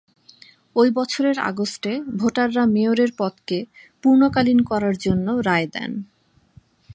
ঐ 0.75 0.83
বছর 0.91 1.23
আগস্টে 1.41 1.91
ভোটাররা 2.17 2.63
মেয়রের 2.65 3.11
পদকে 3.17 3.59
পূর্ণকালীন 4.03 4.59
করার 4.61 4.95
জন্য 4.97 5.27
রায় 5.47 5.67
দেন। 5.67 5.91